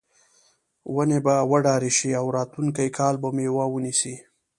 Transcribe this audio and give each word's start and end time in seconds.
ونې 0.95 1.19
به 1.25 1.35
وډارې 1.51 1.91
شي 1.97 2.09
او 2.19 2.25
راتلونکي 2.37 2.87
کال 2.97 3.15
به 3.21 3.29
میوه 3.37 3.65
ونیسي. 3.69 4.15